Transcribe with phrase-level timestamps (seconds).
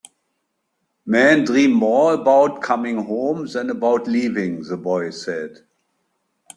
[1.05, 5.59] "Men dream more about coming home than about leaving," the boy said.